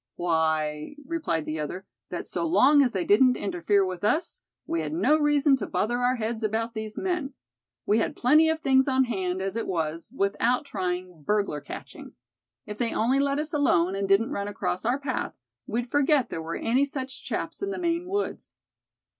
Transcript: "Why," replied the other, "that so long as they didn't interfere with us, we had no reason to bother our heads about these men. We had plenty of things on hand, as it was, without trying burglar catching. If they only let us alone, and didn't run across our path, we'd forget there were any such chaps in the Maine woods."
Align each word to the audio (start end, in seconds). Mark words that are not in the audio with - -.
"Why," 0.15 0.95
replied 1.05 1.45
the 1.45 1.59
other, 1.59 1.85
"that 2.09 2.27
so 2.27 2.43
long 2.43 2.81
as 2.81 2.91
they 2.91 3.05
didn't 3.05 3.37
interfere 3.37 3.85
with 3.85 4.03
us, 4.03 4.41
we 4.65 4.81
had 4.81 4.93
no 4.93 5.15
reason 5.15 5.55
to 5.57 5.67
bother 5.67 5.99
our 5.99 6.15
heads 6.15 6.41
about 6.41 6.73
these 6.73 6.97
men. 6.97 7.35
We 7.85 7.99
had 7.99 8.15
plenty 8.15 8.49
of 8.49 8.61
things 8.61 8.87
on 8.87 9.03
hand, 9.03 9.43
as 9.43 9.55
it 9.55 9.67
was, 9.67 10.11
without 10.17 10.65
trying 10.65 11.21
burglar 11.21 11.61
catching. 11.61 12.13
If 12.65 12.79
they 12.79 12.95
only 12.95 13.19
let 13.19 13.37
us 13.37 13.53
alone, 13.53 13.93
and 13.95 14.09
didn't 14.09 14.31
run 14.31 14.47
across 14.47 14.85
our 14.85 14.97
path, 14.99 15.35
we'd 15.67 15.85
forget 15.91 16.31
there 16.31 16.41
were 16.41 16.55
any 16.55 16.83
such 16.83 17.23
chaps 17.23 17.61
in 17.61 17.69
the 17.69 17.77
Maine 17.77 18.07
woods." 18.07 18.49